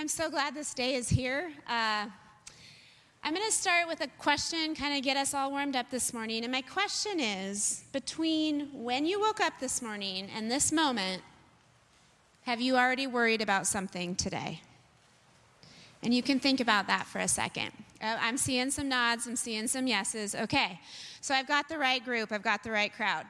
[0.00, 1.52] I'm so glad this day is here.
[1.68, 2.06] Uh,
[3.22, 6.14] I'm going to start with a question, kind of get us all warmed up this
[6.14, 6.42] morning.
[6.42, 11.20] And my question is between when you woke up this morning and this moment,
[12.44, 14.62] have you already worried about something today?
[16.02, 17.70] And you can think about that for a second.
[18.00, 20.34] Uh, I'm seeing some nods, I'm seeing some yeses.
[20.34, 20.80] Okay,
[21.20, 23.26] so I've got the right group, I've got the right crowd.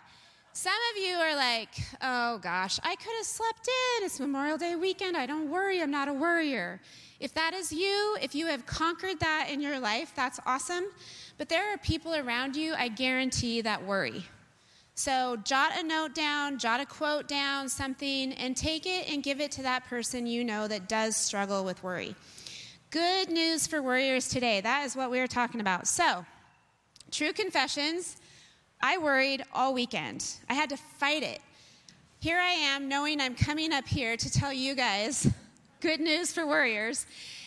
[0.52, 1.68] Some of you are like,
[2.02, 4.04] oh gosh, I could have slept in.
[4.04, 5.16] It's Memorial Day weekend.
[5.16, 5.80] I don't worry.
[5.80, 6.80] I'm not a worrier.
[7.20, 10.86] If that is you, if you have conquered that in your life, that's awesome.
[11.38, 14.24] But there are people around you, I guarantee, that worry.
[14.96, 19.40] So jot a note down, jot a quote down, something, and take it and give
[19.40, 22.16] it to that person you know that does struggle with worry.
[22.90, 24.60] Good news for worriers today.
[24.60, 25.86] That is what we are talking about.
[25.86, 26.26] So,
[27.12, 28.16] true confessions.
[28.82, 30.24] I worried all weekend.
[30.48, 31.40] I had to fight it.
[32.20, 35.28] Here I am, knowing I'm coming up here to tell you guys
[35.80, 37.06] good news for worriers.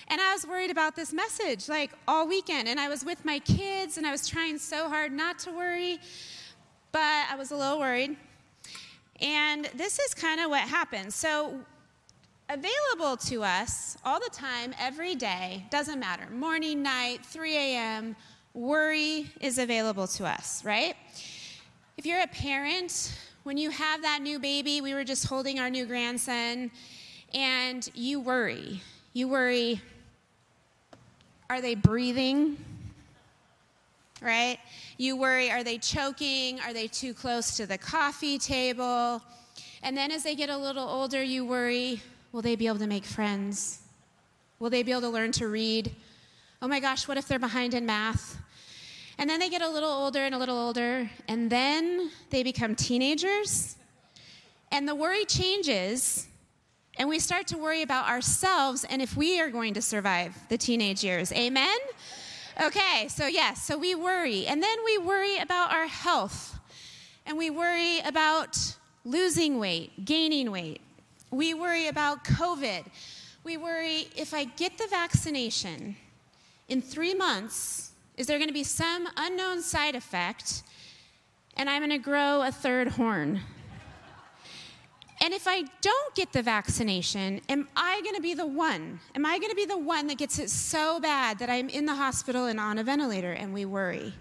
[0.10, 2.68] And I was worried about this message like all weekend.
[2.68, 6.00] And I was with my kids and I was trying so hard not to worry,
[6.92, 8.16] but I was a little worried.
[9.22, 11.14] And this is kind of what happened.
[11.14, 11.60] So,
[12.50, 18.16] available to us all the time, every day, doesn't matter morning, night, 3 a.m.,
[18.54, 20.96] worry is available to us, right?
[21.98, 25.70] If you're a parent, when you have that new baby, we were just holding our
[25.70, 26.72] new grandson,
[27.34, 28.82] and you worry.
[29.14, 29.82] You worry,
[31.50, 32.58] are they breathing?
[34.22, 34.58] Right?
[34.98, 36.60] You worry, are they choking?
[36.62, 39.22] Are they too close to the coffee table?
[39.82, 42.88] And then as they get a little older, you worry, will they be able to
[42.88, 43.82] make friends?
[44.60, 45.94] Will they be able to learn to read?
[46.62, 48.38] Oh my gosh, what if they're behind in math?
[49.18, 52.76] And then they get a little older and a little older, and then they become
[52.76, 53.76] teenagers.
[54.72, 56.28] And the worry changes,
[56.98, 60.58] and we start to worry about ourselves and if we are going to survive the
[60.58, 61.32] teenage years.
[61.32, 61.78] Amen?
[62.62, 64.46] Okay, so yes, so we worry.
[64.48, 66.60] And then we worry about our health,
[67.26, 68.58] and we worry about
[69.06, 70.82] losing weight, gaining weight.
[71.32, 72.86] We worry about COVID.
[73.44, 75.96] We worry if I get the vaccination
[76.68, 80.64] in three months, is there going to be some unknown side effect
[81.58, 83.42] and I'm going to grow a third horn?
[85.22, 89.00] And if I don't get the vaccination, am I going to be the one?
[89.16, 91.86] Am I going to be the one that gets it so bad that I'm in
[91.86, 93.32] the hospital and on a ventilator?
[93.32, 94.14] And we worry.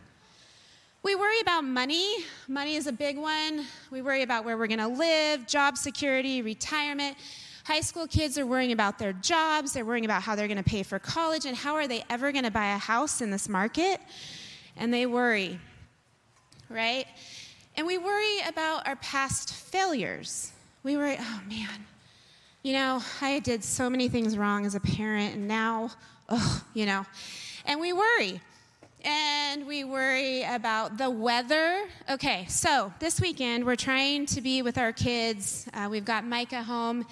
[1.02, 2.18] We worry about money.
[2.46, 3.64] Money is a big one.
[3.90, 7.16] We worry about where we're going to live, job security, retirement.
[7.64, 10.68] High school kids are worrying about their jobs, they're worrying about how they're going to
[10.68, 13.48] pay for college, and how are they ever going to buy a house in this
[13.48, 14.00] market?
[14.76, 15.60] And they worry,
[16.68, 17.06] right?
[17.76, 20.50] And we worry about our past failures.
[20.82, 21.86] We worry, oh man,
[22.62, 25.90] you know, I did so many things wrong as a parent, and now,
[26.28, 27.06] oh, you know.
[27.64, 28.40] And we worry.
[29.04, 31.84] And we worry about the weather.
[32.08, 35.68] Okay, so this weekend we're trying to be with our kids.
[35.74, 37.04] Uh, we've got Micah home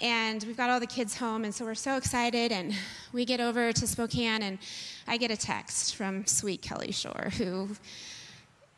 [0.00, 2.52] and we've got all the kids home, and so we're so excited.
[2.52, 2.74] And
[3.12, 4.58] we get over to Spokane, and
[5.06, 7.70] I get a text from sweet Kelly Shore, who,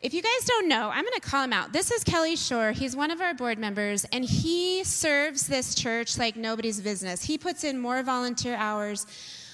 [0.01, 1.73] if you guys don't know, I'm going to call him out.
[1.73, 2.71] This is Kelly Shore.
[2.71, 7.23] He's one of our board members, and he serves this church like nobody's business.
[7.23, 9.05] He puts in more volunteer hours,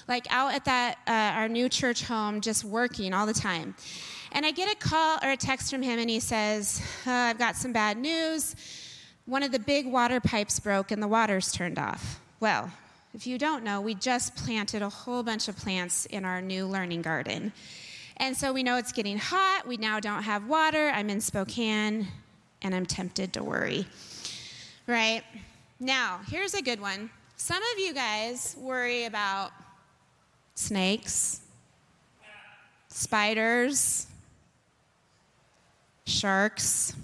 [0.08, 3.74] like out at that uh, our new church home, just working all the time.
[4.32, 7.38] And I get a call or a text from him, and he says, uh, "I've
[7.38, 8.54] got some bad news."
[9.26, 12.20] One of the big water pipes broke and the water's turned off.
[12.40, 12.70] Well,
[13.12, 16.66] if you don't know, we just planted a whole bunch of plants in our new
[16.66, 17.52] learning garden.
[18.18, 19.66] And so we know it's getting hot.
[19.66, 20.90] We now don't have water.
[20.94, 22.06] I'm in Spokane
[22.62, 23.86] and I'm tempted to worry.
[24.86, 25.22] Right?
[25.80, 27.10] Now, here's a good one.
[27.36, 29.50] Some of you guys worry about
[30.54, 31.40] snakes,
[32.88, 34.06] spiders,
[36.06, 36.94] sharks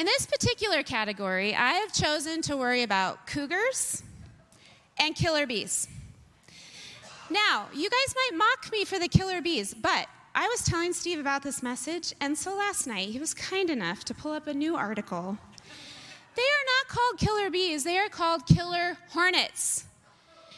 [0.00, 4.02] in this particular category, I have chosen to worry about cougars
[4.98, 5.88] and killer bees.
[7.28, 11.18] Now, you guys might mock me for the killer bees, but I was telling Steve
[11.18, 14.54] about this message, and so last night he was kind enough to pull up a
[14.54, 15.36] new article.
[16.34, 19.84] They are not called killer bees, they are called killer hornets.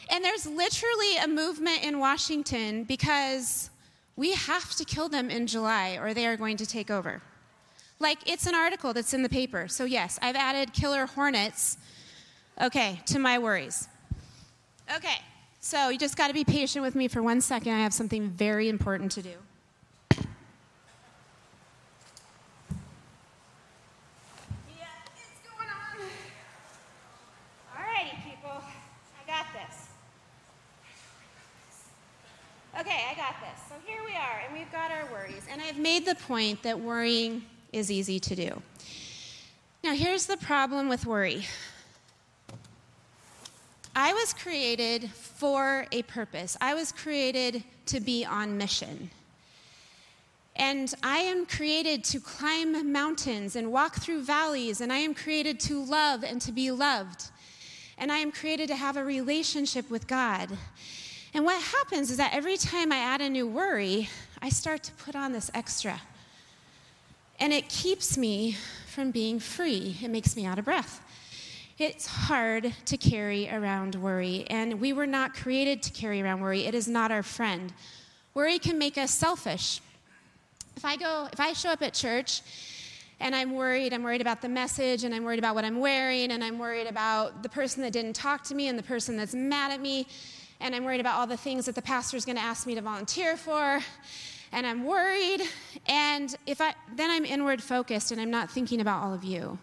[0.09, 3.69] And there's literally a movement in Washington because
[4.15, 7.21] we have to kill them in July or they are going to take over.
[8.03, 9.69] Like, it's an article that's in the paper.
[9.69, 11.77] So, yes, I've added killer hornets,
[12.61, 13.87] okay, to my worries.
[14.93, 15.15] Okay,
[15.61, 17.71] so you just got to be patient with me for one second.
[17.71, 19.35] I have something very important to do.
[32.77, 33.61] Okay, I got this.
[33.69, 35.43] So here we are, and we've got our worries.
[35.49, 38.61] And I've made the point that worrying is easy to do.
[39.83, 41.45] Now, here's the problem with worry
[43.95, 49.09] I was created for a purpose, I was created to be on mission.
[50.55, 55.59] And I am created to climb mountains and walk through valleys, and I am created
[55.61, 57.25] to love and to be loved.
[57.97, 60.49] And I am created to have a relationship with God.
[61.33, 64.09] And what happens is that every time I add a new worry,
[64.41, 65.99] I start to put on this extra.
[67.43, 68.55] And it keeps me
[68.87, 71.01] from being free, it makes me out of breath.
[71.77, 76.61] It's hard to carry around worry, and we were not created to carry around worry.
[76.65, 77.73] It is not our friend.
[78.33, 79.81] Worry can make us selfish.
[80.77, 82.43] If I go, if I show up at church
[83.19, 86.31] and I'm worried, I'm worried about the message and I'm worried about what I'm wearing
[86.31, 89.35] and I'm worried about the person that didn't talk to me and the person that's
[89.35, 90.07] mad at me
[90.61, 93.35] and I'm worried about all the things that the pastor's to ask me to volunteer
[93.35, 93.81] for
[94.53, 95.41] and I'm worried
[95.87, 99.57] and if I then I'm inward focused and I'm not thinking about all of you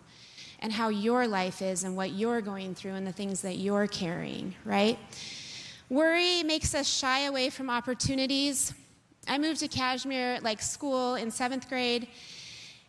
[0.58, 3.86] and how your life is and what you're going through and the things that you're
[3.86, 4.98] carrying, right?
[5.88, 8.74] Worry makes us shy away from opportunities
[9.28, 12.08] I moved to Cashmere, like school, in seventh grade.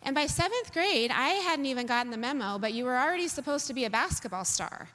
[0.03, 3.67] And by seventh grade, I hadn't even gotten the memo, but you were already supposed
[3.67, 4.89] to be a basketball star.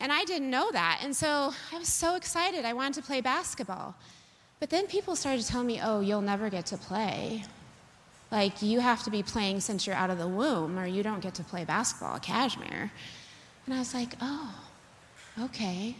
[0.00, 1.00] And I didn't know that.
[1.02, 2.64] And so I was so excited.
[2.64, 3.94] I wanted to play basketball.
[4.60, 7.44] But then people started telling me, oh, you'll never get to play.
[8.30, 11.20] Like, you have to be playing since you're out of the womb, or you don't
[11.20, 12.90] get to play basketball Cashmere.
[13.66, 14.54] And I was like, oh,
[15.42, 15.96] okay.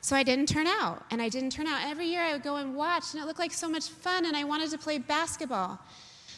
[0.00, 1.86] So I didn't turn out, and I didn't turn out.
[1.86, 4.36] Every year I would go and watch, and it looked like so much fun, and
[4.36, 5.78] I wanted to play basketball.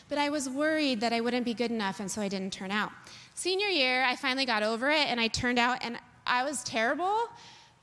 [0.09, 2.70] But I was worried that I wouldn't be good enough, and so I didn't turn
[2.70, 2.93] out.
[3.35, 7.29] Senior year, I finally got over it, and I turned out, and I was terrible,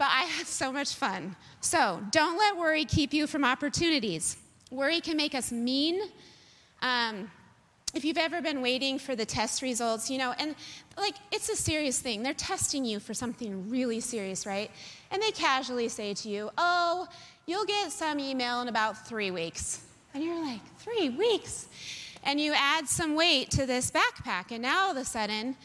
[0.01, 1.35] but I had so much fun.
[1.59, 4.35] So don't let worry keep you from opportunities.
[4.71, 6.01] Worry can make us mean.
[6.81, 7.29] Um,
[7.93, 10.55] if you've ever been waiting for the test results, you know, and
[10.97, 12.23] like it's a serious thing.
[12.23, 14.71] They're testing you for something really serious, right?
[15.11, 17.07] And they casually say to you, oh,
[17.45, 19.83] you'll get some email in about three weeks.
[20.15, 21.67] And you're like, three weeks?
[22.23, 25.55] And you add some weight to this backpack, and now all of a sudden,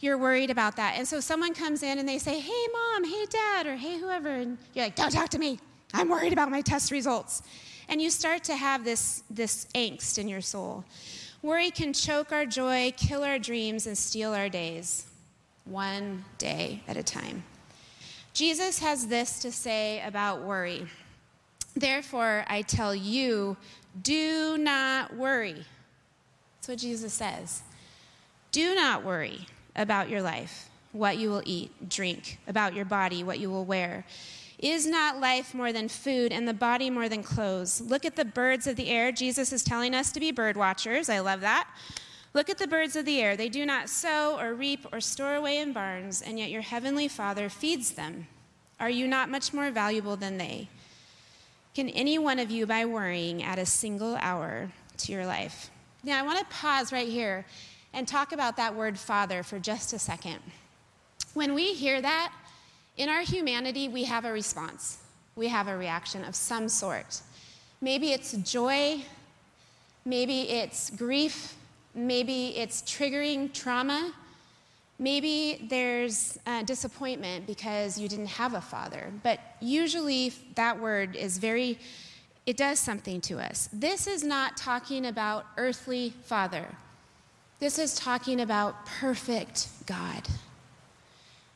[0.00, 0.94] you're worried about that.
[0.96, 4.28] And so someone comes in and they say, hey, mom, hey, dad, or hey, whoever,
[4.28, 5.58] and you're like, don't talk to me.
[5.92, 7.42] I'm worried about my test results.
[7.88, 10.84] And you start to have this, this angst in your soul.
[11.42, 15.06] Worry can choke our joy, kill our dreams, and steal our days,
[15.64, 17.42] one day at a time.
[18.34, 20.86] Jesus has this to say about worry.
[21.74, 23.56] Therefore, I tell you,
[24.02, 25.64] do not worry.
[26.56, 27.62] That's what Jesus says.
[28.52, 29.46] Do not worry
[29.76, 34.04] about your life, what you will eat, drink, about your body, what you will wear.
[34.58, 37.80] Is not life more than food and the body more than clothes?
[37.80, 39.12] Look at the birds of the air.
[39.12, 41.08] Jesus is telling us to be bird watchers.
[41.08, 41.68] I love that.
[42.34, 43.36] Look at the birds of the air.
[43.36, 47.08] They do not sow or reap or store away in barns, and yet your heavenly
[47.08, 48.26] Father feeds them.
[48.80, 50.68] Are you not much more valuable than they?
[51.74, 55.70] Can any one of you, by worrying, add a single hour to your life?
[56.02, 57.46] Now, I want to pause right here
[57.92, 60.38] and talk about that word Father for just a second.
[61.34, 62.32] When we hear that,
[62.96, 64.98] in our humanity, we have a response,
[65.36, 67.22] we have a reaction of some sort.
[67.80, 69.02] Maybe it's joy,
[70.04, 71.54] maybe it's grief,
[71.94, 74.12] maybe it's triggering trauma,
[74.98, 79.12] maybe there's uh, disappointment because you didn't have a father.
[79.22, 81.78] But usually, that word is very,
[82.46, 83.68] it does something to us.
[83.72, 86.66] This is not talking about earthly father,
[87.60, 90.28] this is talking about perfect God.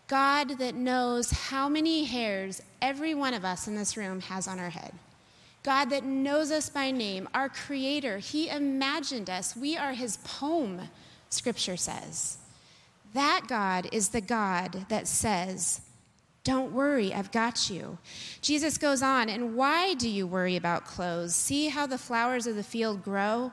[0.08, 4.58] God that knows how many hairs every one of us in this room has on
[4.58, 4.92] our head.
[5.62, 8.18] God that knows us by name, our creator.
[8.18, 9.56] He imagined us.
[9.56, 10.82] We are his poem,
[11.30, 12.38] scripture says.
[13.14, 15.82] That God is the God that says,
[16.42, 17.98] Don't worry, I've got you.
[18.40, 21.36] Jesus goes on, and why do you worry about clothes?
[21.36, 23.52] See how the flowers of the field grow?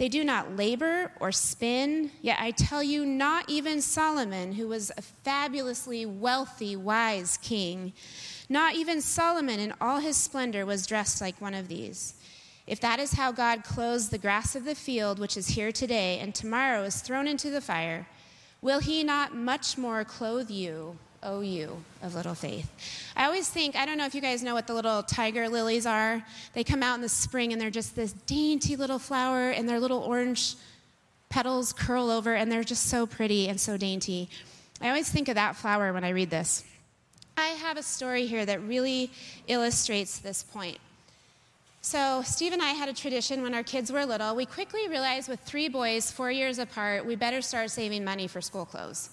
[0.00, 4.90] They do not labor or spin, yet I tell you, not even Solomon, who was
[4.96, 7.92] a fabulously wealthy, wise king,
[8.48, 12.14] not even Solomon in all his splendor was dressed like one of these.
[12.66, 16.18] If that is how God clothes the grass of the field, which is here today
[16.18, 18.08] and tomorrow is thrown into the fire,
[18.62, 20.98] will he not much more clothe you?
[21.22, 22.70] O you of little faith.
[23.14, 25.86] I always think, I don't know if you guys know what the little tiger lilies
[25.86, 26.24] are.
[26.54, 29.80] They come out in the spring and they're just this dainty little flower and their
[29.80, 30.54] little orange
[31.28, 34.28] petals curl over and they're just so pretty and so dainty.
[34.80, 36.64] I always think of that flower when I read this.
[37.36, 39.10] I have a story here that really
[39.46, 40.78] illustrates this point.
[41.82, 44.36] So, Steve and I had a tradition when our kids were little.
[44.36, 48.42] We quickly realized with three boys, four years apart, we better start saving money for
[48.42, 49.08] school clothes.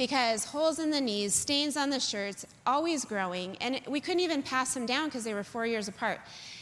[0.00, 4.42] Because holes in the knees, stains on the shirts, always growing, and we couldn't even
[4.42, 6.20] pass them down because they were four years apart.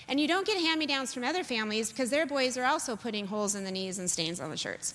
[0.09, 2.97] And you don't get hand me downs from other families because their boys are also
[2.97, 4.95] putting holes in the knees and stains on the shirts.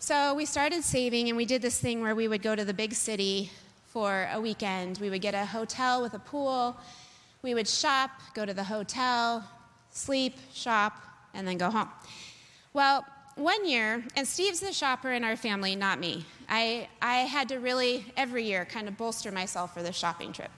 [0.00, 2.74] So we started saving, and we did this thing where we would go to the
[2.74, 3.48] big city
[3.86, 4.98] for a weekend.
[4.98, 6.76] We would get a hotel with a pool.
[7.42, 9.48] We would shop, go to the hotel,
[9.92, 11.00] sleep, shop,
[11.32, 11.90] and then go home.
[12.72, 16.24] Well, one year, and Steve's the shopper in our family, not me.
[16.48, 20.50] I, I had to really, every year, kind of bolster myself for the shopping trip.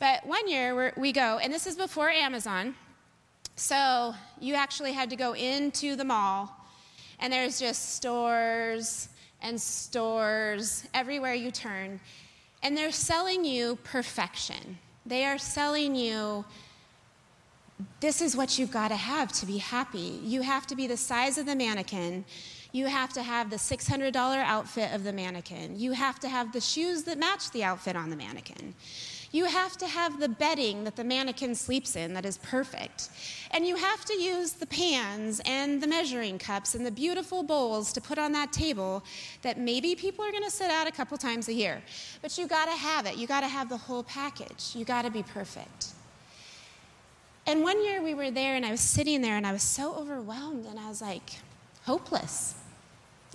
[0.00, 2.74] But one year we go, and this is before Amazon,
[3.56, 6.50] so you actually had to go into the mall,
[7.20, 9.08] and there's just stores
[9.40, 12.00] and stores everywhere you turn,
[12.62, 14.78] and they're selling you perfection.
[15.06, 16.44] They are selling you
[18.00, 20.20] this is what you've got to have to be happy.
[20.22, 22.24] You have to be the size of the mannequin.
[22.72, 25.78] You have to have the $600 outfit of the mannequin.
[25.78, 28.74] You have to have the shoes that match the outfit on the mannequin.
[29.30, 33.10] You have to have the bedding that the mannequin sleeps in that is perfect.
[33.50, 37.92] And you have to use the pans and the measuring cups and the beautiful bowls
[37.94, 39.02] to put on that table
[39.42, 41.82] that maybe people are going to sit at a couple times a year.
[42.22, 43.16] But you got to have it.
[43.16, 44.70] You got to have the whole package.
[44.76, 45.93] You got to be perfect.
[47.46, 49.94] And one year we were there and I was sitting there and I was so
[49.94, 51.30] overwhelmed and I was like,
[51.84, 52.54] hopeless.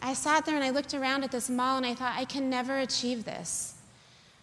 [0.02, 2.50] I sat there and I looked around at this mall and I thought, I can
[2.50, 3.76] never achieve this.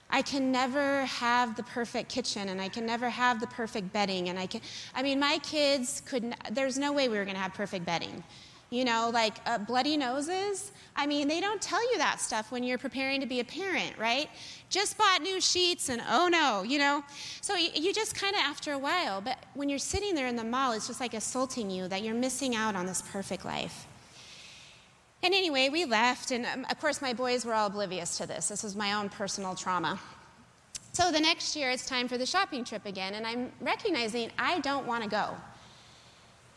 [0.08, 4.28] I can never have the perfect kitchen and I can never have the perfect bedding.
[4.28, 4.60] And I can,
[4.94, 8.22] I mean, my kids couldn't, there's no way we were going to have perfect bedding.
[8.70, 10.72] You know, like uh, bloody noses.
[10.96, 13.96] I mean, they don't tell you that stuff when you're preparing to be a parent,
[13.96, 14.28] right?
[14.70, 17.04] Just bought new sheets and oh no, you know?
[17.42, 20.34] So you, you just kind of after a while, but when you're sitting there in
[20.34, 23.86] the mall, it's just like assaulting you that you're missing out on this perfect life.
[25.22, 28.48] And anyway, we left, and um, of course, my boys were all oblivious to this.
[28.48, 29.98] This was my own personal trauma.
[30.92, 34.60] So the next year, it's time for the shopping trip again, and I'm recognizing I
[34.60, 35.34] don't want to go.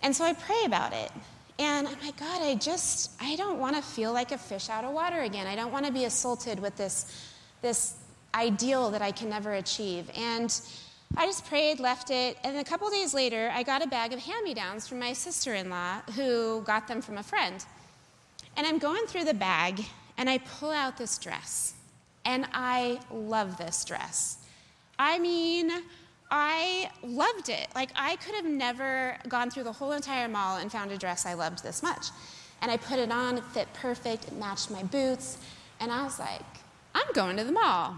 [0.02, 1.12] And so I pray about it.
[1.60, 4.86] And I'm like, God, I just, I don't want to feel like a fish out
[4.86, 5.46] of water again.
[5.46, 7.96] I don't want to be assaulted with this, this
[8.34, 10.10] ideal that I can never achieve.
[10.16, 10.58] And
[11.18, 14.20] I just prayed, left it, and a couple days later, I got a bag of
[14.20, 17.66] hand me downs from my sister in law who got them from a friend.
[18.56, 19.84] And I'm going through the bag
[20.18, 21.74] and I pull out this dress.
[22.26, 24.38] And I love this dress.
[24.98, 25.72] I mean,
[26.32, 27.68] I loved it.
[27.74, 31.26] Like, I could have never gone through the whole entire mall and found a dress
[31.26, 32.08] I loved this much.
[32.62, 35.38] And I put it on, it fit perfect, it matched my boots.
[35.80, 36.46] And I was like,
[36.94, 37.96] I'm going to the mall.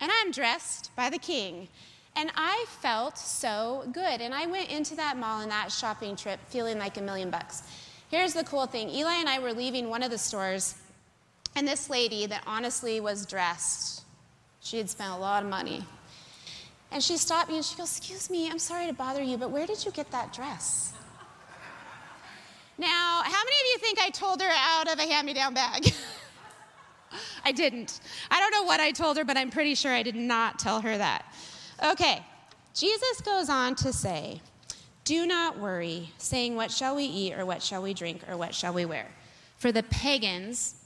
[0.00, 1.68] And I'm dressed by the king.
[2.16, 4.20] And I felt so good.
[4.20, 7.62] And I went into that mall and that shopping trip feeling like a million bucks.
[8.10, 10.74] Here's the cool thing Eli and I were leaving one of the stores,
[11.54, 14.02] and this lady that honestly was dressed,
[14.60, 15.84] she had spent a lot of money.
[16.92, 19.50] And she stopped me and she goes, Excuse me, I'm sorry to bother you, but
[19.50, 20.92] where did you get that dress?
[22.78, 25.52] Now, how many of you think I told her out of a hand me down
[25.52, 25.92] bag?
[27.44, 28.00] I didn't.
[28.30, 30.80] I don't know what I told her, but I'm pretty sure I did not tell
[30.80, 31.24] her that.
[31.84, 32.24] Okay,
[32.74, 34.40] Jesus goes on to say,
[35.04, 38.54] do not worry, saying, What shall we eat, or what shall we drink, or what
[38.54, 39.08] shall we wear?
[39.58, 40.76] For the pagans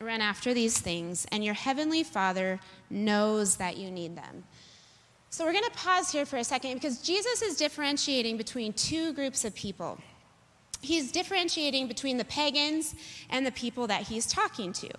[0.00, 4.44] run after these things, and your heavenly Father knows that you need them.
[5.32, 9.14] So we're going to pause here for a second because Jesus is differentiating between two
[9.14, 9.96] groups of people.
[10.82, 12.94] He's differentiating between the pagans
[13.30, 14.90] and the people that he's talking to.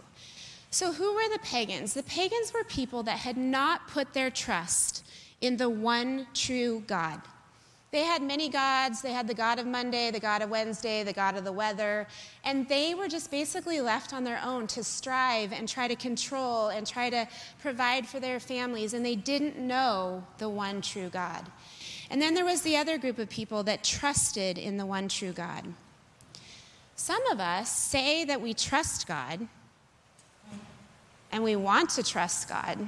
[0.72, 1.94] So, who were the pagans?
[1.94, 5.06] The pagans were people that had not put their trust
[5.40, 7.22] in the one true God.
[7.94, 9.04] They had many gods.
[9.04, 12.08] They had the God of Monday, the God of Wednesday, the God of the weather.
[12.44, 16.70] And they were just basically left on their own to strive and try to control
[16.70, 17.28] and try to
[17.62, 18.96] provide for their families.
[18.96, 21.46] And they didn't know the one true God.
[22.10, 25.32] And then there was the other group of people that trusted in the one true
[25.32, 25.64] God.
[26.96, 29.48] Some of us say that we trust God
[31.32, 32.88] and we want to trust God.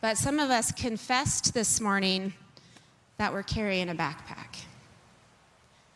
[0.00, 2.32] But some of us confessed this morning
[3.16, 4.60] that we're carrying a backpack.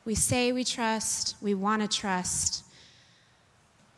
[0.04, 2.64] We say we trust, we want to trust,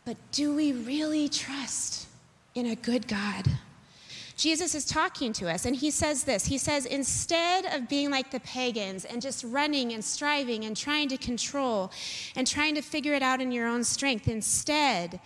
[0.04, 2.06] but do we really trust
[2.54, 3.46] in a good God?
[4.37, 8.30] Jesus is talking to us, and he says this He says, instead of being like
[8.30, 11.90] the pagans and just running and striving and trying to control
[12.37, 15.20] and trying to figure it out in your own strength, instead,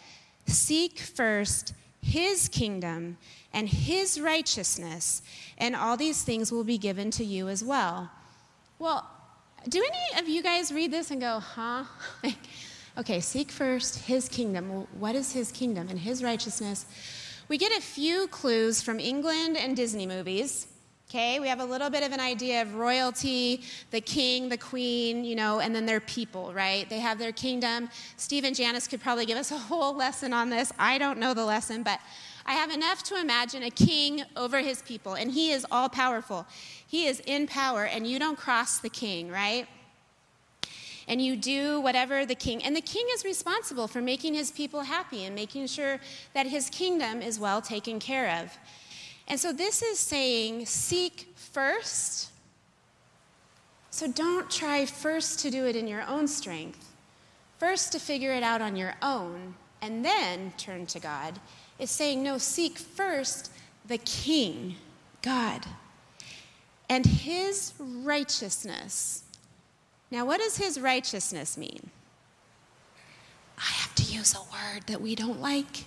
[0.47, 1.73] seek first
[2.09, 3.19] his kingdom
[3.53, 5.23] and his righteousness,
[5.59, 8.11] and all these things will be given to you as well.
[8.79, 9.09] Well,
[9.69, 11.85] do any of you guys read this and go, huh?
[12.99, 14.69] okay, seek first his kingdom.
[14.69, 16.87] Well, what is his kingdom and his righteousness?
[17.49, 20.67] We get a few clues from England and Disney movies.
[21.11, 23.63] Okay, we have a little bit of an idea of royalty,
[23.93, 26.87] the king, the queen, you know, and then their people, right?
[26.91, 27.89] They have their kingdom.
[28.19, 30.71] Steve and Janice could probably give us a whole lesson on this.
[30.79, 31.99] I don't know the lesson, but
[32.45, 36.47] I have enough to imagine a king over his people, and he is all powerful.
[36.87, 39.67] He is in power, and you don't cross the king, right?
[41.07, 44.83] And you do whatever the king, and the king is responsible for making his people
[44.83, 46.01] happy and making sure
[46.35, 48.59] that his kingdom is well taken care of.
[49.29, 52.31] And so this is saying seek first.
[53.91, 56.93] So don't try first to do it in your own strength,
[57.59, 61.39] first to figure it out on your own, and then turn to God.
[61.79, 63.53] It's saying, no, seek first
[63.87, 64.77] the King,
[65.23, 65.65] God,
[66.89, 69.25] and his righteousness.
[70.11, 71.91] Now, what does his righteousness mean?
[73.59, 75.85] I have to use a word that we don't like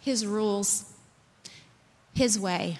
[0.00, 0.92] his rules
[2.16, 2.78] his way.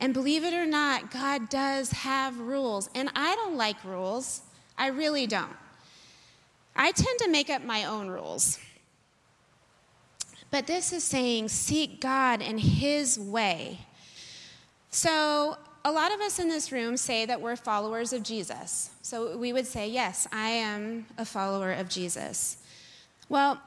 [0.00, 2.88] And believe it or not, God does have rules.
[2.94, 4.40] And I don't like rules.
[4.76, 5.56] I really don't.
[6.74, 8.58] I tend to make up my own rules.
[10.50, 13.80] But this is saying, seek God and His way.
[14.90, 18.90] So, a lot of us in this room say that we're followers of Jesus.
[19.02, 22.58] So, we would say, yes, I am a follower of Jesus.
[23.28, 23.60] Well,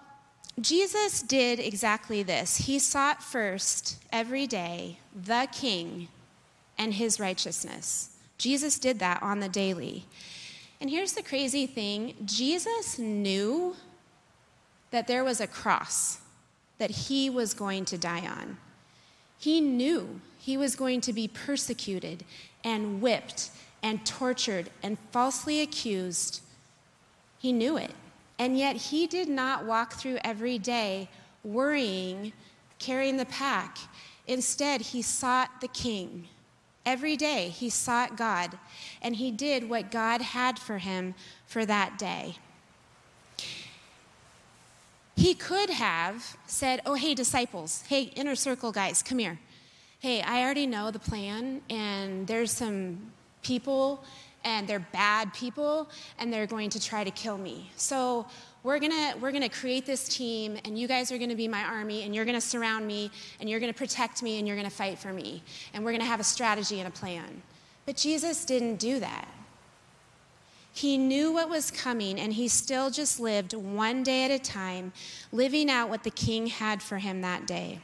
[0.60, 2.58] Jesus did exactly this.
[2.58, 6.08] He sought first every day the king
[6.78, 8.10] and his righteousness.
[8.38, 10.06] Jesus did that on the daily.
[10.82, 13.76] And here's the crazy thing Jesus knew
[14.92, 16.20] that there was a cross
[16.78, 18.58] that he was going to die on.
[19.38, 22.24] He knew he was going to be persecuted
[22.64, 23.52] and whipped
[23.84, 26.42] and tortured and falsely accused.
[27.38, 27.92] He knew it.
[28.40, 31.10] And yet he did not walk through every day
[31.44, 32.34] worrying,
[32.80, 33.78] carrying the pack.
[34.28, 36.28] Instead, he sought the king.
[36.86, 38.58] Every day he sought God,
[39.02, 42.36] and he did what God had for him for that day.
[45.18, 49.40] He could have said, Oh, hey, disciples, hey, inner circle guys, come here.
[50.00, 54.04] Hey, I already know the plan, and there's some people
[54.48, 57.70] and they're bad people and they're going to try to kill me.
[57.76, 58.26] So
[58.64, 62.04] we're gonna we're gonna create this team and you guys are gonna be my army
[62.04, 65.12] and you're gonna surround me and you're gonna protect me and you're gonna fight for
[65.12, 67.42] me and we're gonna have a strategy and a plan.
[67.86, 69.28] But Jesus didn't do that.
[70.72, 74.94] He knew what was coming and he still just lived one day at a time,
[75.34, 77.80] living out what the king had for him that day.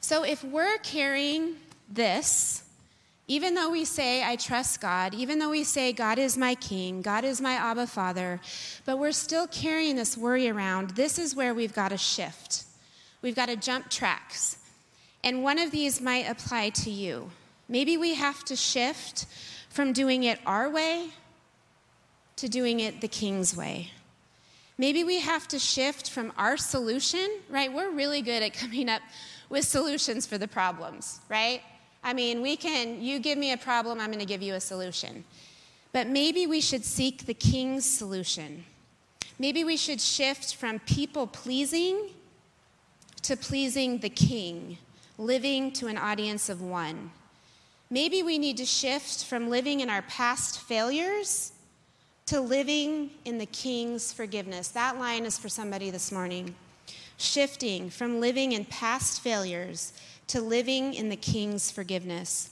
[0.00, 1.56] So if we're carrying
[1.90, 2.62] this,
[3.28, 7.02] even though we say, I trust God, even though we say, God is my king,
[7.02, 8.40] God is my Abba Father,
[8.84, 12.64] but we're still carrying this worry around, this is where we've got to shift.
[13.22, 14.58] We've got to jump tracks.
[15.22, 17.30] And one of these might apply to you.
[17.68, 19.26] Maybe we have to shift
[19.70, 21.10] from doing it our way
[22.36, 23.92] to doing it the king's way.
[24.78, 27.72] Maybe we have to shift from our solution, right?
[27.72, 29.02] We're really good at coming up
[29.48, 31.62] with solutions for the problems, right?
[32.04, 34.60] I mean, we can, you give me a problem, I'm going to give you a
[34.60, 35.24] solution.
[35.92, 38.64] But maybe we should seek the king's solution.
[39.38, 42.10] Maybe we should shift from people pleasing
[43.22, 44.78] to pleasing the king,
[45.18, 47.10] living to an audience of one.
[47.90, 51.52] Maybe we need to shift from living in our past failures
[52.26, 54.68] to living in the king's forgiveness.
[54.68, 56.54] That line is for somebody this morning.
[57.18, 59.92] Shifting from living in past failures
[60.28, 62.50] to living in the King's forgiveness.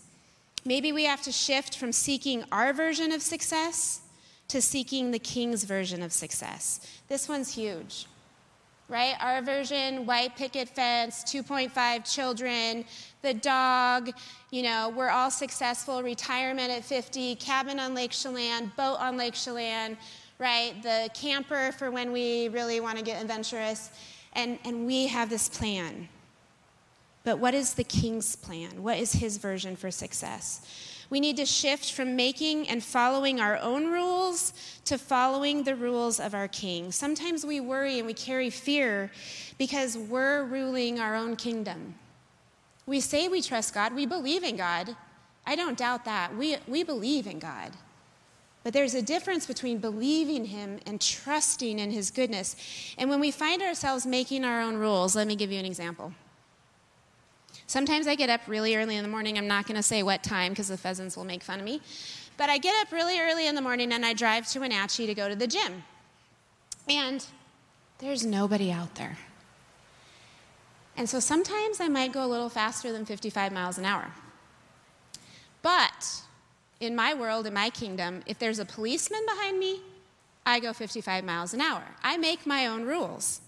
[0.65, 4.03] Maybe we have to shift from seeking our version of success
[4.49, 6.87] to seeking the King's version of success.
[7.09, 8.07] This one's huge,
[8.89, 9.15] right?
[9.21, 12.85] Our version, white picket fence, 2.5 children,
[13.23, 14.11] the dog,
[14.51, 19.35] you know, we're all successful, retirement at 50, cabin on Lake Chelan, boat on Lake
[19.35, 19.97] Chelan,
[20.39, 20.75] right?
[20.83, 23.91] The camper for when we really want to get adventurous.
[24.33, 26.09] And, and we have this plan,
[27.23, 28.83] but what is the king's plan?
[28.83, 30.67] What is his version for success?
[31.11, 34.53] We need to shift from making and following our own rules
[34.85, 36.93] to following the rules of our king.
[36.93, 39.11] Sometimes we worry and we carry fear
[39.59, 41.97] because we're ruling our own kingdom.
[42.87, 44.97] We say we trust God, we believe in God.
[45.47, 46.37] I don't doubt that.
[46.37, 47.73] We, we believe in God.
[48.63, 52.57] But there's a difference between believing Him and trusting in His goodness.
[52.99, 56.13] And when we find ourselves making our own rules, let me give you an example.
[57.71, 59.39] Sometimes I get up really early in the morning.
[59.39, 61.81] I'm not going to say what time because the pheasants will make fun of me.
[62.37, 65.15] But I get up really early in the morning and I drive to Wenatchee to
[65.15, 65.85] go to the gym.
[66.89, 67.25] And
[67.99, 69.19] there's nobody out there.
[70.97, 74.11] And so sometimes I might go a little faster than 55 miles an hour.
[75.63, 76.23] But
[76.81, 79.81] in my world, in my kingdom, if there's a policeman behind me,
[80.45, 81.85] I go 55 miles an hour.
[82.03, 83.43] I make my own rules.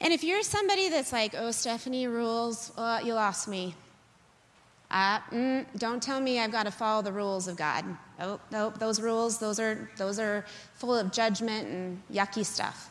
[0.00, 2.72] And if you're somebody that's like, oh, Stephanie, rules,
[3.04, 3.74] you lost me.
[4.90, 7.84] Uh, mm, don't tell me I've got to follow the rules of God.
[8.20, 8.38] Oh,
[8.78, 12.90] those rules, those are, those are full of judgment and yucky stuff.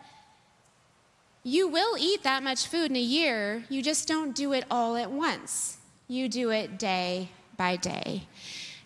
[1.42, 3.64] you will eat that much food in a year.
[3.68, 5.76] You just don't do it all at once.
[6.08, 8.26] You do it day by day.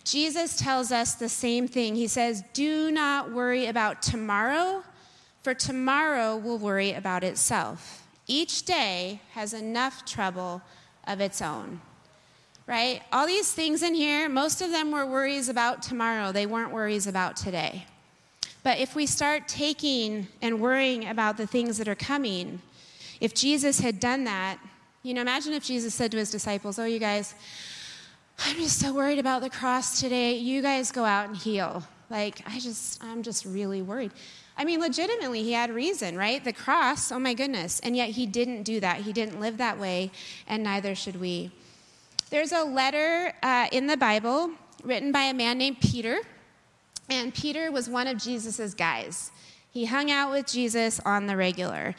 [0.03, 1.95] Jesus tells us the same thing.
[1.95, 4.83] He says, Do not worry about tomorrow,
[5.41, 8.05] for tomorrow will worry about itself.
[8.27, 10.61] Each day has enough trouble
[11.07, 11.81] of its own.
[12.69, 13.01] Right?
[13.11, 16.31] All these things in here, most of them were worries about tomorrow.
[16.31, 17.87] They weren't worries about today.
[18.61, 22.61] But if we start taking and worrying about the things that are coming,
[23.19, 24.59] if Jesus had done that,
[25.01, 27.33] you know, imagine if Jesus said to his disciples, Oh, you guys,
[28.37, 30.35] I'm just so worried about the cross today.
[30.35, 31.83] You guys go out and heal.
[32.11, 34.11] Like, I just, I'm just really worried.
[34.55, 36.43] I mean, legitimately, he had reason, right?
[36.43, 37.79] The cross, oh my goodness.
[37.79, 38.97] And yet he didn't do that.
[38.97, 40.11] He didn't live that way,
[40.47, 41.49] and neither should we.
[42.29, 44.51] There's a letter uh, in the Bible
[44.83, 46.19] written by a man named Peter,
[47.09, 49.31] and Peter was one of Jesus's guys.
[49.71, 51.95] He hung out with Jesus on the regular.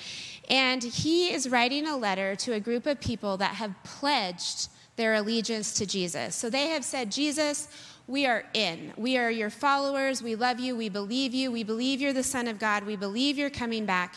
[0.49, 5.15] And he is writing a letter to a group of people that have pledged their
[5.15, 6.37] allegiance to Jesus.
[6.37, 7.67] So they have said, Jesus,
[8.07, 8.93] we are in.
[8.97, 10.23] We are your followers.
[10.23, 10.77] We love you.
[10.77, 11.51] We believe you.
[11.51, 12.85] We believe you're the Son of God.
[12.85, 14.17] We believe you're coming back.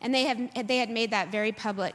[0.00, 1.94] And they, have, they had made that very public.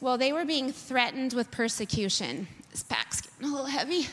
[0.00, 2.46] Well, they were being threatened with persecution.
[2.70, 4.06] This pack's getting a little heavy.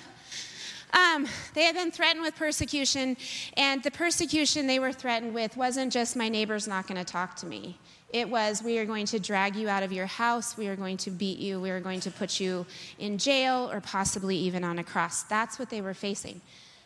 [0.94, 3.18] Um, they had been threatened with persecution,
[3.58, 7.36] and the persecution they were threatened with wasn't just my neighbor's not going to talk
[7.38, 7.78] to me.
[8.14, 10.96] It was, we are going to drag you out of your house, we are going
[10.98, 12.66] to beat you, we are going to put you
[12.98, 15.24] in jail, or possibly even on a cross.
[15.24, 16.40] That's what they were facing.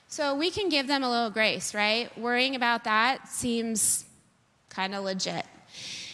[0.07, 2.15] So we can give them a little grace, right?
[2.17, 4.05] Worrying about that seems
[4.69, 5.45] kind of legit.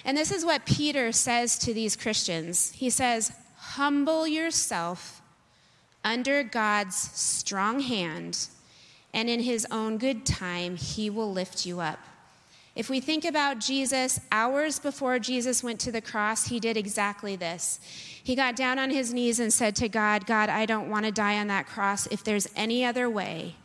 [0.03, 2.71] And this is what Peter says to these Christians.
[2.73, 5.21] He says, Humble yourself
[6.05, 8.47] under God's strong hand,
[9.13, 11.99] and in his own good time, he will lift you up.
[12.75, 17.35] If we think about Jesus, hours before Jesus went to the cross, he did exactly
[17.35, 17.79] this.
[18.23, 21.11] He got down on his knees and said to God, God, I don't want to
[21.11, 23.55] die on that cross if there's any other way.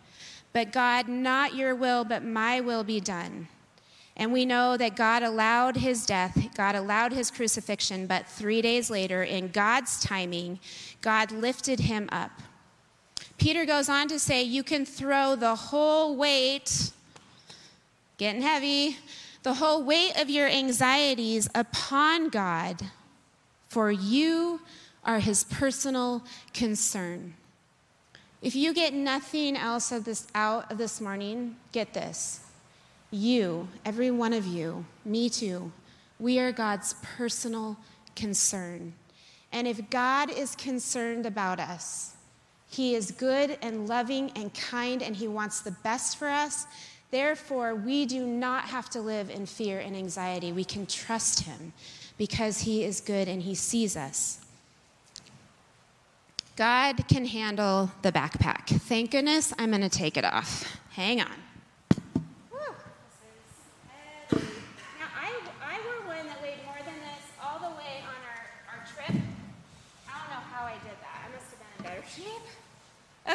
[0.53, 3.49] But God, not your will, but my will be done.
[4.17, 8.91] And we know that God allowed his death, God allowed his crucifixion, but three days
[8.91, 10.59] later, in God's timing,
[11.01, 12.31] God lifted him up.
[13.39, 16.93] Peter goes on to say, You can throw the whole weight
[18.21, 18.99] getting heavy,
[19.43, 22.83] the whole weight of your anxieties upon God,
[23.71, 24.61] for you
[25.05, 27.33] are his personal concern.
[28.43, 32.41] If you get nothing else of this out of this morning, get this.
[33.11, 35.73] You, every one of you, me too,
[36.19, 37.77] we are God's personal
[38.15, 38.93] concern.
[39.53, 42.15] And if God is concerned about us,
[42.69, 46.67] He is good and loving and kind, and He wants the best for us.
[47.11, 50.53] Therefore, we do not have to live in fear and anxiety.
[50.53, 51.73] We can trust Him
[52.17, 54.39] because He is good and He sees us.
[56.55, 58.67] God can handle the backpack.
[58.83, 60.79] Thank goodness I'm going to take it off.
[60.91, 61.50] Hang on.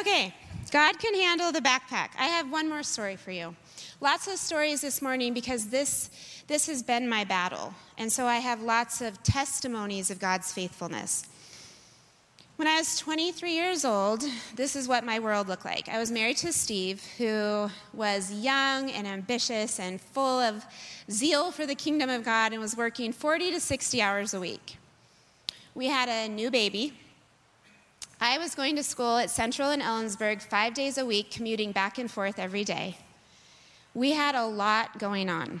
[0.06, 0.32] Okay,
[0.70, 2.10] God can handle the backpack.
[2.16, 3.56] I have one more story for you.
[4.00, 6.10] Lots of stories this morning because this,
[6.46, 7.74] this has been my battle.
[7.98, 11.26] And so I have lots of testimonies of God's faithfulness.
[12.54, 14.22] When I was 23 years old,
[14.54, 15.88] this is what my world looked like.
[15.88, 20.64] I was married to Steve, who was young and ambitious and full of
[21.10, 24.76] zeal for the kingdom of God and was working 40 to 60 hours a week.
[25.74, 26.92] We had a new baby.
[28.20, 31.98] I was going to school at Central in Ellensburg five days a week, commuting back
[31.98, 32.96] and forth every day.
[33.94, 35.60] We had a lot going on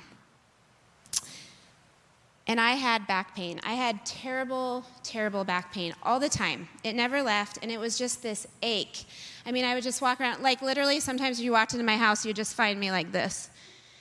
[2.46, 3.60] and I had back pain.
[3.64, 6.68] I had terrible, terrible back pain all the time.
[6.84, 9.04] It never left, and it was just this ache.
[9.44, 11.96] I mean, I would just walk around, like literally, sometimes if you walked into my
[11.96, 13.50] house, you'd just find me like this.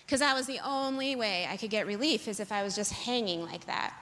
[0.05, 2.93] Because that was the only way I could get relief, is if I was just
[2.93, 3.95] hanging like that.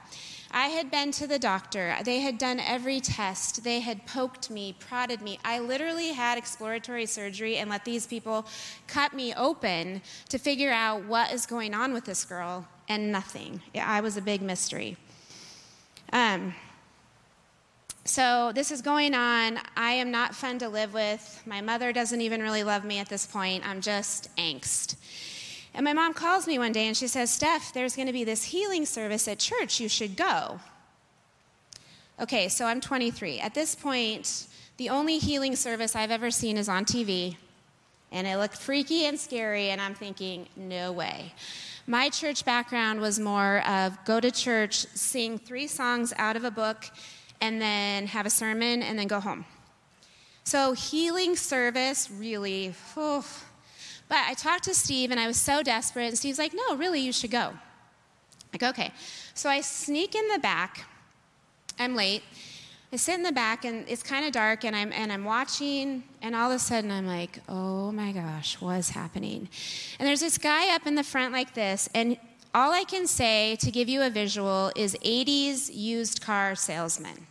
[0.56, 1.96] I had been to the doctor.
[2.04, 3.64] They had done every test.
[3.64, 5.40] They had poked me, prodded me.
[5.44, 8.46] I literally had exploratory surgery and let these people
[8.86, 13.62] cut me open to figure out what is going on with this girl and nothing.
[13.74, 14.96] I was a big mystery.
[16.12, 16.54] Um,
[18.04, 19.58] so this is going on.
[19.76, 21.42] I am not fun to live with.
[21.46, 23.66] My mother doesn't even really love me at this point.
[23.66, 24.94] I'm just angst.
[25.74, 28.22] And my mom calls me one day and she says, Steph, there's going to be
[28.22, 29.80] this healing service at church.
[29.80, 30.60] You should go.
[32.20, 33.40] Okay, so I'm 23.
[33.40, 37.36] At this point, the only healing service I've ever seen is on TV.
[38.12, 41.32] And it looked freaky and scary, and I'm thinking, no way.
[41.88, 46.50] My church background was more of go to church, sing three songs out of a
[46.52, 46.84] book,
[47.40, 49.44] and then have a sermon, and then go home.
[50.44, 53.26] So, healing service really, oh.
[54.08, 57.00] But I talked to Steve, and I was so desperate, and Steve's like, no, really,
[57.00, 57.52] you should go.
[58.58, 58.92] Go, okay.
[59.34, 60.84] So, I sneak in the back.
[61.78, 62.22] I'm late.
[62.92, 66.04] I sit in the back and it's kind of dark and I'm, and I'm watching
[66.22, 69.48] and all of a sudden I'm like, oh my gosh, what's happening?
[69.98, 72.16] And there's this guy up in the front like this and
[72.54, 77.26] all I can say to give you a visual is 80s used car salesman.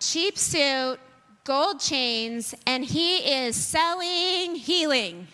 [0.00, 0.98] Cheap suit,
[1.44, 5.28] gold chains, and he is selling healing.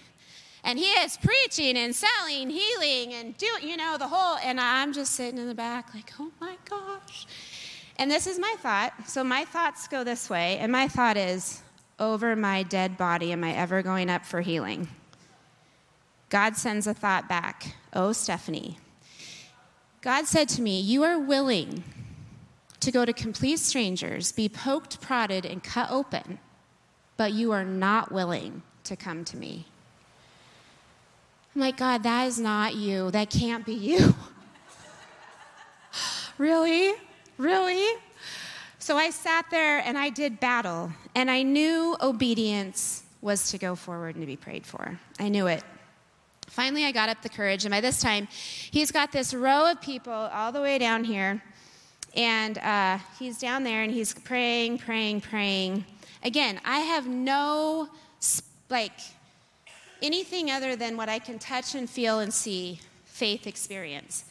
[0.63, 4.93] And he is preaching and selling healing and do you know the whole and I'm
[4.93, 7.27] just sitting in the back like, "Oh my gosh."
[7.97, 8.93] And this is my thought.
[9.07, 11.63] So my thoughts go this way, and my thought is
[11.99, 14.89] over my dead body, am I ever going up for healing?
[16.29, 18.79] God sends a thought back Oh, Stephanie.
[20.01, 21.83] God said to me, You are willing
[22.81, 26.39] to go to complete strangers, be poked, prodded, and cut open,
[27.17, 29.67] but you are not willing to come to me.
[31.55, 33.11] I'm like, God, that is not you.
[33.11, 34.15] That can't be you.
[36.39, 36.95] really?
[37.39, 37.99] Really?
[38.79, 43.75] So I sat there and I did battle, and I knew obedience was to go
[43.75, 44.99] forward and to be prayed for.
[45.19, 45.63] I knew it.
[46.47, 49.81] Finally, I got up the courage, and by this time, he's got this row of
[49.81, 51.43] people all the way down here,
[52.15, 55.85] and uh, he's down there and he's praying, praying, praying.
[56.23, 57.89] Again, I have no,
[58.69, 58.93] like,
[60.03, 64.25] anything other than what I can touch and feel and see faith experience.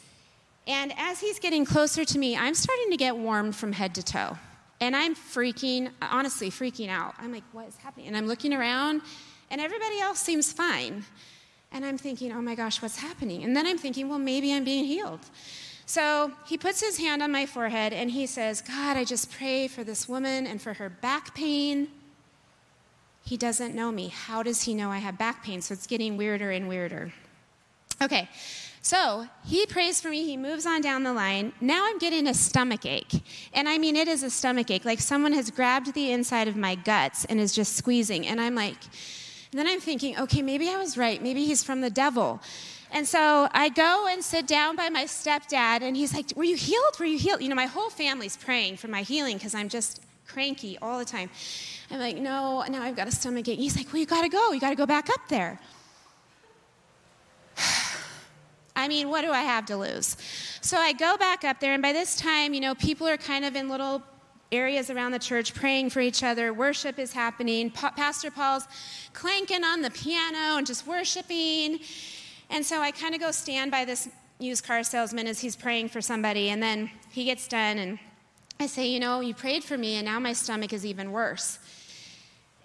[0.67, 4.03] And as he's getting closer to me, I'm starting to get warmed from head to
[4.03, 4.37] toe.
[4.81, 7.13] And I'm freaking, honestly, freaking out.
[7.19, 8.07] I'm like, what is happening?
[8.07, 9.01] And I'm looking around,
[9.51, 11.03] and everybody else seems fine.
[11.71, 13.43] And I'm thinking, oh my gosh, what's happening?
[13.43, 15.21] And then I'm thinking, well, maybe I'm being healed.
[15.89, 19.67] So he puts his hand on my forehead and he says, God, I just pray
[19.67, 21.87] for this woman and for her back pain.
[23.25, 24.09] He doesn't know me.
[24.09, 25.63] How does he know I have back pain?
[25.63, 27.11] So it's getting weirder and weirder.
[28.03, 28.29] Okay,
[28.83, 30.25] so he prays for me.
[30.25, 31.53] He moves on down the line.
[31.59, 33.23] Now I'm getting a stomach ache.
[33.51, 34.85] And I mean, it is a stomach ache.
[34.85, 38.27] Like someone has grabbed the inside of my guts and is just squeezing.
[38.27, 38.77] And I'm like,
[39.51, 41.19] and then I'm thinking, okay, maybe I was right.
[41.19, 42.41] Maybe he's from the devil.
[42.91, 46.55] And so I go and sit down by my stepdad, and he's like, Were you
[46.55, 46.99] healed?
[46.99, 47.41] Were you healed?
[47.41, 51.05] You know, my whole family's praying for my healing because I'm just cranky all the
[51.05, 51.29] time.
[51.91, 53.59] I'm like, No, now I've got a stomach ache.
[53.59, 54.51] He's like, Well, you got to go.
[54.51, 55.59] You got to go back up there.
[58.75, 60.17] I mean, what do I have to lose?
[60.61, 63.45] So I go back up there, and by this time, you know, people are kind
[63.45, 64.01] of in little
[64.51, 66.53] areas around the church praying for each other.
[66.53, 67.69] Worship is happening.
[67.69, 68.67] Pa- Pastor Paul's
[69.13, 71.79] clanking on the piano and just worshiping.
[72.49, 74.09] And so I kind of go stand by this
[74.39, 76.49] used car salesman as he's praying for somebody.
[76.49, 77.99] And then he gets done, and
[78.59, 81.59] I say, You know, you prayed for me, and now my stomach is even worse.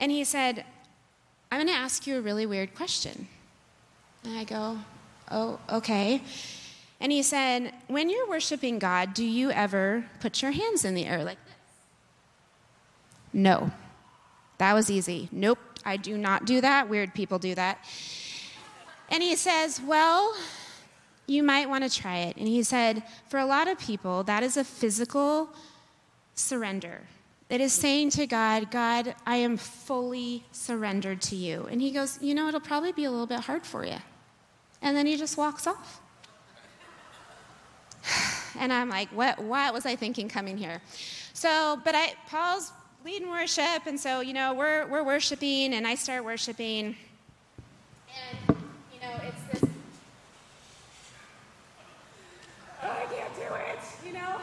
[0.01, 0.65] And he said,
[1.51, 3.29] I'm going to ask you a really weird question.
[4.25, 4.79] And I go,
[5.31, 6.23] Oh, okay.
[7.01, 11.07] And he said, When you're worshiping God, do you ever put your hands in the
[11.07, 11.55] air like this?
[13.33, 13.71] No.
[14.59, 15.29] That was easy.
[15.33, 16.89] Nope, I do not do that.
[16.89, 17.79] Weird people do that.
[19.11, 20.35] And he says, Well,
[21.27, 22.37] you might want to try it.
[22.37, 25.51] And he said, For a lot of people, that is a physical
[26.35, 27.03] surrender.
[27.51, 31.69] It is saying to God, God, I am fully surrendered to you.
[31.71, 33.99] And he goes, You know, it'll probably be a little bit hard for you.
[34.83, 36.01] And then he just walks off.
[38.57, 40.81] And I'm like, what, what was I thinking coming here?
[41.33, 42.71] So, but I, Paul's
[43.05, 46.95] leading worship, and so, you know, we're, we're worshiping, and I start worshiping.
[48.31, 48.39] And,
[49.23, 49.71] it's this,
[52.83, 54.41] oh, I can't do it, you know?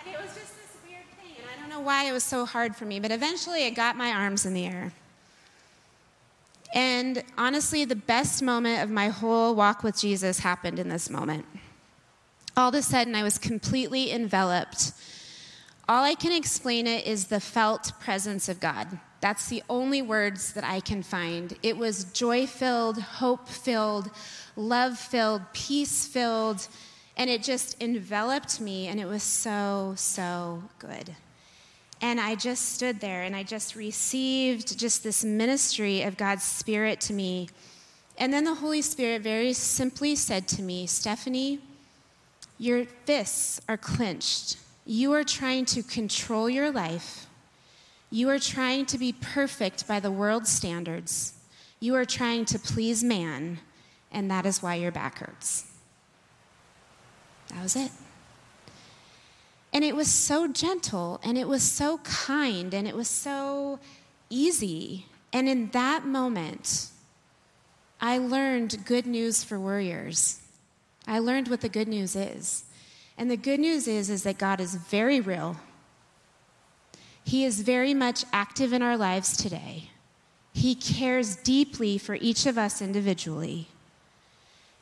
[0.00, 2.44] And it was just this weird thing, and I don't know why it was so
[2.44, 4.92] hard for me, but eventually it got my arms in the air.
[6.74, 11.46] And honestly, the best moment of my whole walk with Jesus happened in this moment.
[12.56, 14.92] All of a sudden, I was completely enveloped
[15.88, 18.98] all I can explain it is the felt presence of God.
[19.20, 21.56] That's the only words that I can find.
[21.62, 24.10] It was joy filled, hope filled,
[24.56, 26.68] love filled, peace filled,
[27.16, 31.14] and it just enveloped me, and it was so, so good.
[32.00, 37.00] And I just stood there and I just received just this ministry of God's Spirit
[37.02, 37.48] to me.
[38.18, 41.58] And then the Holy Spirit very simply said to me, Stephanie,
[42.58, 47.25] your fists are clenched you are trying to control your life.
[48.10, 51.34] You are trying to be perfect by the world's standards.
[51.80, 53.58] You are trying to please man,
[54.12, 55.70] and that is why your back hurts.
[57.48, 57.90] That was it.
[59.72, 63.78] And it was so gentle, and it was so kind, and it was so
[64.30, 65.06] easy.
[65.32, 66.88] And in that moment,
[68.00, 70.40] I learned good news for worriers.
[71.06, 72.64] I learned what the good news is.
[73.18, 75.56] And the good news is, is that God is very real.
[77.26, 79.90] He is very much active in our lives today.
[80.52, 83.66] He cares deeply for each of us individually.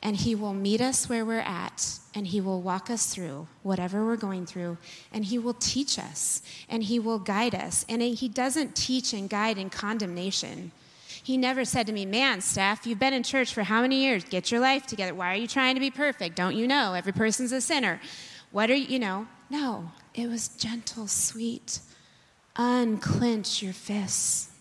[0.03, 4.05] And He will meet us where we're at, and He will walk us through whatever
[4.05, 4.77] we're going through,
[5.11, 7.83] and He will teach us, and He will guide us.
[7.89, 10.71] And He doesn't teach and guide in condemnation.
[11.23, 14.23] He never said to me, Man, Steph, you've been in church for how many years?
[14.23, 15.15] Get your life together.
[15.15, 16.35] Why are you trying to be perfect?
[16.35, 16.93] Don't you know?
[16.93, 17.99] Every person's a sinner.
[18.51, 19.25] What are you, you know?
[19.49, 21.79] No, it was gentle, sweet.
[22.57, 24.51] Unclench your fists.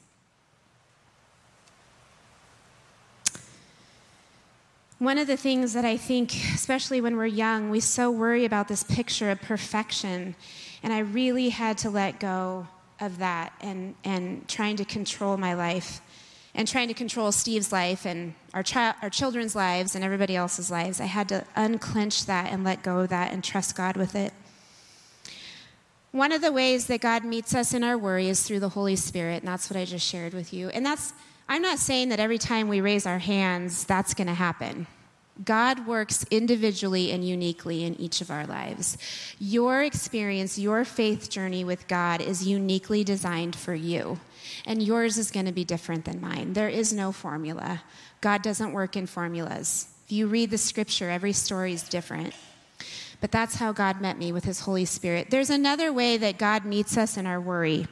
[4.98, 8.68] One of the things that I think, especially when we're young, we so worry about
[8.68, 10.35] this picture of perfection.
[10.83, 12.68] And I really had to let go
[13.00, 16.00] of that and, and trying to control my life
[16.54, 20.70] and trying to control Steve's life and our, chi- our children's lives and everybody else's
[20.70, 21.00] lives.
[21.00, 24.33] I had to unclench that and let go of that and trust God with it.
[26.14, 28.94] One of the ways that God meets us in our worry is through the Holy
[28.94, 30.68] Spirit, and that's what I just shared with you.
[30.68, 31.12] And that's,
[31.48, 34.87] I'm not saying that every time we raise our hands, that's going to happen.
[35.44, 38.96] God works individually and uniquely in each of our lives.
[39.40, 44.20] Your experience, your faith journey with God is uniquely designed for you,
[44.64, 46.53] and yours is going to be different than mine.
[46.53, 47.83] There is no formula.
[48.20, 49.88] God doesn't work in formulas.
[50.07, 52.35] If you read the scripture, every story is different.
[53.25, 55.31] But that's how God met me with his Holy Spirit.
[55.31, 57.87] There's another way that God meets us in our worry.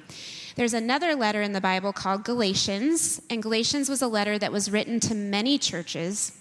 [0.57, 4.70] There's another letter in the Bible called Galatians, and Galatians was a letter that was
[4.70, 6.39] written to many churches.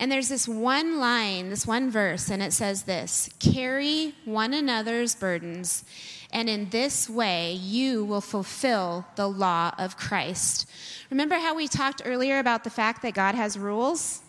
[0.00, 5.14] And there's this one line, this one verse, and it says this Carry one another's
[5.14, 5.84] burdens,
[6.32, 10.68] and in this way you will fulfill the law of Christ.
[11.08, 14.22] Remember how we talked earlier about the fact that God has rules?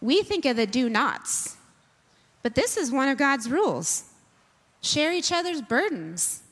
[0.00, 1.56] We think of the do nots,
[2.46, 4.04] but this is one of God's rules
[4.80, 6.44] share each other's burdens.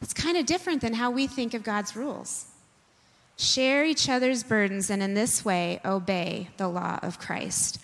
[0.00, 2.46] It's kind of different than how we think of God's rules.
[3.36, 7.78] Share each other's burdens, and in this way, obey the law of Christ.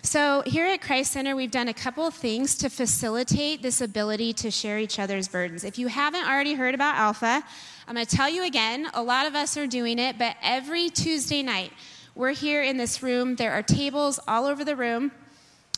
[0.00, 4.32] So, here at Christ Center, we've done a couple of things to facilitate this ability
[4.32, 5.64] to share each other's burdens.
[5.64, 7.44] If you haven't already heard about Alpha,
[7.86, 8.88] I'm going to tell you again.
[8.94, 11.72] A lot of us are doing it, but every Tuesday night,
[12.14, 13.36] We're here in this room.
[13.36, 15.12] There are tables all over the room.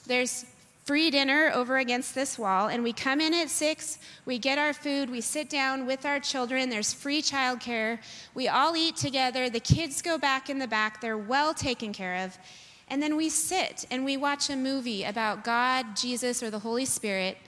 [0.07, 0.45] There's
[0.85, 4.72] free dinner over against this wall, and we come in at six, we get our
[4.72, 7.99] food, we sit down with our children, there's free childcare,
[8.35, 12.24] we all eat together, the kids go back in the back, they're well taken care
[12.24, 12.39] of,
[12.89, 16.85] and then we sit and we watch a movie about God, Jesus, or the Holy
[16.85, 17.39] Spirit,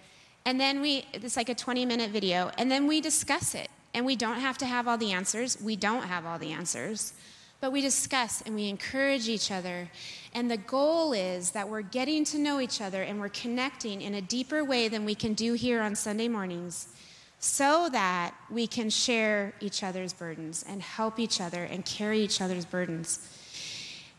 [0.47, 3.69] and then we, it's like a 20 minute video, and then we discuss it.
[3.93, 5.57] And we don't have to have all the answers.
[5.59, 7.15] We don't have all the answers.
[7.61, 9.89] But we discuss and we encourage each other.
[10.35, 14.15] And the goal is that we're getting to know each other and we're connecting in
[14.15, 16.89] a deeper way than we can do here on Sunday mornings
[17.39, 22.41] so that we can share each other's burdens and help each other and carry each
[22.41, 23.21] other's burdens.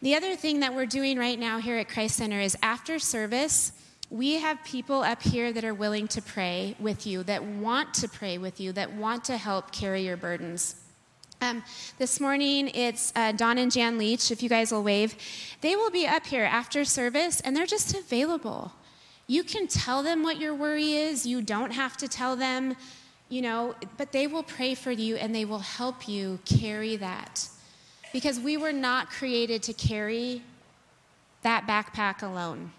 [0.01, 3.71] The other thing that we're doing right now here at Christ Center is after service,
[4.09, 8.07] we have people up here that are willing to pray with you, that want to
[8.07, 10.75] pray with you, that want to help carry your burdens.
[11.39, 11.63] Um,
[11.99, 15.15] this morning, it's uh, Don and Jan Leach, if you guys will wave.
[15.61, 18.71] They will be up here after service, and they're just available.
[19.27, 21.27] You can tell them what your worry is.
[21.27, 22.75] You don't have to tell them,
[23.29, 27.47] you know, but they will pray for you and they will help you carry that.
[28.13, 30.41] Because we were not created to carry
[31.43, 32.71] that backpack alone.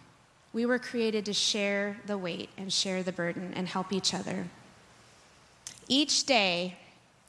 [0.53, 4.47] We were created to share the weight and share the burden and help each other.
[5.87, 6.77] Each day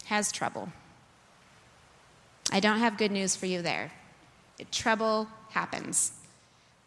[0.06, 0.70] has trouble.
[2.52, 3.92] I don't have good news for you there.
[4.72, 6.14] Trouble happens.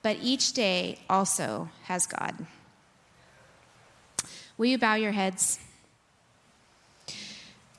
[0.03, 2.47] But each day also has God.
[4.59, 5.59] Will you bow your heads?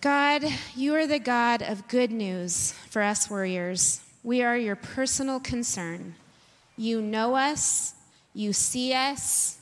[0.02, 0.44] God,
[0.76, 4.02] you are the God of good news for us worriers.
[4.24, 6.16] We are your personal concern.
[6.76, 7.94] You know us,
[8.34, 9.60] you see us,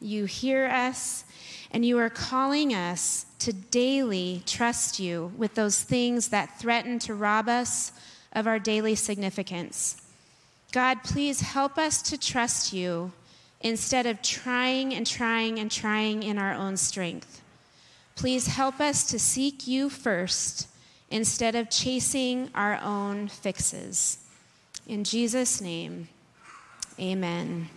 [0.00, 1.24] you hear us,
[1.70, 7.14] and you are calling us to daily trust you with those things that threaten to
[7.14, 7.92] rob us
[8.32, 10.02] of our daily significance.
[10.72, 13.12] God, please help us to trust you
[13.60, 17.40] instead of trying and trying and trying in our own strength.
[18.16, 20.66] Please help us to seek you first
[21.08, 24.18] instead of chasing our own fixes.
[24.88, 26.08] In Jesus' name,
[26.98, 27.68] amen.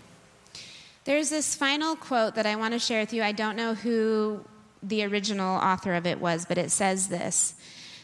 [1.06, 3.22] There's this final quote that I want to share with you.
[3.22, 4.44] I don't know who
[4.82, 7.56] the original author of it was, but it says this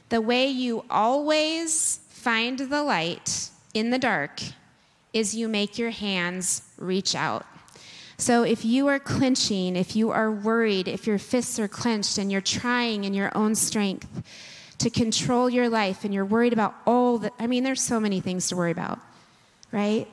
[0.09, 4.41] The way you always find the light in the dark
[5.13, 7.45] is you make your hands reach out.
[8.17, 12.31] So if you are clenching, if you are worried, if your fists are clenched and
[12.31, 14.07] you're trying in your own strength
[14.77, 18.21] to control your life and you're worried about all the, I mean, there's so many
[18.21, 18.99] things to worry about,
[19.71, 20.07] right?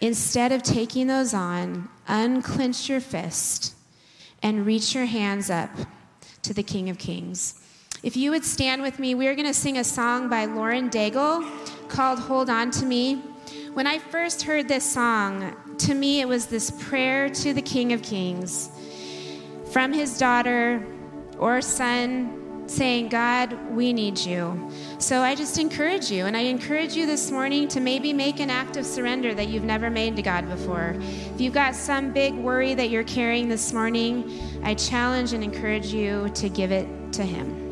[0.00, 3.73] Instead of taking those on, unclench your fist
[4.44, 5.70] and reach your hands up
[6.42, 7.60] to the King of Kings.
[8.02, 10.90] If you would stand with me, we are going to sing a song by Lauren
[10.90, 11.42] Daigle
[11.88, 13.14] called Hold On to Me.
[13.72, 17.94] When I first heard this song, to me it was this prayer to the King
[17.94, 18.70] of Kings
[19.72, 20.86] from his daughter
[21.38, 24.70] or son saying, God, we need you.
[24.98, 28.50] So I just encourage you, and I encourage you this morning to maybe make an
[28.50, 30.96] act of surrender that you've never made to God before.
[30.98, 35.92] If you've got some big worry that you're carrying this morning, I challenge and encourage
[35.92, 37.63] you to give it to Him.